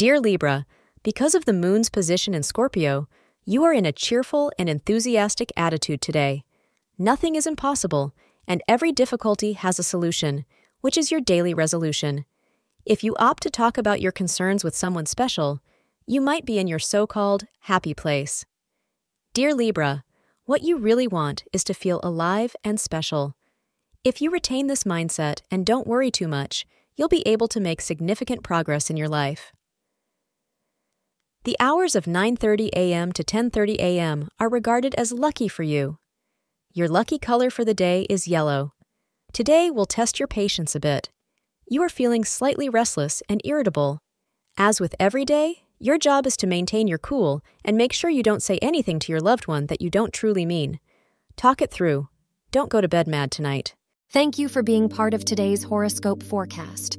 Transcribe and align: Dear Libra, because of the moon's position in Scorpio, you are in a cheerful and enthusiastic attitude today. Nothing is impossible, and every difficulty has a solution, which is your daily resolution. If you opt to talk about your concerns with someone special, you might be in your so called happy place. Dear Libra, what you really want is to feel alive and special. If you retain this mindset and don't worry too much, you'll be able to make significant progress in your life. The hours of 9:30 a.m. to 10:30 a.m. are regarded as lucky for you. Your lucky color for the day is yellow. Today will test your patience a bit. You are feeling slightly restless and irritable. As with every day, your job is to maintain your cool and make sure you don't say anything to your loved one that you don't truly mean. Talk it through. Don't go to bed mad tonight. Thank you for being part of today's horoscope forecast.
Dear 0.00 0.18
Libra, 0.18 0.64
because 1.02 1.34
of 1.34 1.44
the 1.44 1.52
moon's 1.52 1.90
position 1.90 2.32
in 2.32 2.42
Scorpio, 2.42 3.06
you 3.44 3.64
are 3.64 3.74
in 3.74 3.84
a 3.84 3.92
cheerful 3.92 4.50
and 4.58 4.66
enthusiastic 4.66 5.52
attitude 5.58 6.00
today. 6.00 6.42
Nothing 6.96 7.34
is 7.34 7.46
impossible, 7.46 8.14
and 8.48 8.62
every 8.66 8.92
difficulty 8.92 9.52
has 9.52 9.78
a 9.78 9.82
solution, 9.82 10.46
which 10.80 10.96
is 10.96 11.10
your 11.10 11.20
daily 11.20 11.52
resolution. 11.52 12.24
If 12.86 13.04
you 13.04 13.14
opt 13.18 13.42
to 13.42 13.50
talk 13.50 13.76
about 13.76 14.00
your 14.00 14.10
concerns 14.10 14.64
with 14.64 14.74
someone 14.74 15.04
special, 15.04 15.60
you 16.06 16.22
might 16.22 16.46
be 16.46 16.58
in 16.58 16.66
your 16.66 16.78
so 16.78 17.06
called 17.06 17.44
happy 17.64 17.92
place. 17.92 18.46
Dear 19.34 19.54
Libra, 19.54 20.04
what 20.46 20.62
you 20.62 20.78
really 20.78 21.08
want 21.08 21.44
is 21.52 21.62
to 21.64 21.74
feel 21.74 22.00
alive 22.02 22.56
and 22.64 22.80
special. 22.80 23.36
If 24.02 24.22
you 24.22 24.30
retain 24.30 24.66
this 24.66 24.84
mindset 24.84 25.42
and 25.50 25.66
don't 25.66 25.86
worry 25.86 26.10
too 26.10 26.26
much, 26.26 26.64
you'll 26.96 27.08
be 27.08 27.28
able 27.28 27.48
to 27.48 27.60
make 27.60 27.82
significant 27.82 28.42
progress 28.42 28.88
in 28.88 28.96
your 28.96 29.06
life. 29.06 29.52
The 31.44 31.56
hours 31.58 31.96
of 31.96 32.04
9:30 32.04 32.68
a.m. 32.76 33.12
to 33.12 33.24
10:30 33.24 33.76
a.m. 33.76 34.28
are 34.38 34.50
regarded 34.50 34.94
as 34.96 35.10
lucky 35.10 35.48
for 35.48 35.62
you. 35.62 35.96
Your 36.74 36.86
lucky 36.86 37.18
color 37.18 37.48
for 37.48 37.64
the 37.64 37.72
day 37.72 38.06
is 38.10 38.28
yellow. 38.28 38.74
Today 39.32 39.70
will 39.70 39.86
test 39.86 40.18
your 40.20 40.28
patience 40.28 40.74
a 40.74 40.80
bit. 40.80 41.08
You 41.66 41.82
are 41.82 41.88
feeling 41.88 42.26
slightly 42.26 42.68
restless 42.68 43.22
and 43.26 43.40
irritable. 43.42 44.00
As 44.58 44.80
with 44.80 44.94
every 45.00 45.24
day, 45.24 45.62
your 45.78 45.96
job 45.96 46.26
is 46.26 46.36
to 46.36 46.46
maintain 46.46 46.86
your 46.86 46.98
cool 46.98 47.40
and 47.64 47.74
make 47.74 47.94
sure 47.94 48.10
you 48.10 48.22
don't 48.22 48.42
say 48.42 48.58
anything 48.60 48.98
to 48.98 49.10
your 49.10 49.20
loved 49.22 49.46
one 49.46 49.64
that 49.68 49.80
you 49.80 49.88
don't 49.88 50.12
truly 50.12 50.44
mean. 50.44 50.78
Talk 51.36 51.62
it 51.62 51.70
through. 51.70 52.08
Don't 52.50 52.68
go 52.68 52.82
to 52.82 52.88
bed 52.88 53.08
mad 53.08 53.30
tonight. 53.30 53.74
Thank 54.10 54.38
you 54.38 54.46
for 54.46 54.62
being 54.62 54.90
part 54.90 55.14
of 55.14 55.24
today's 55.24 55.62
horoscope 55.62 56.22
forecast. 56.22 56.98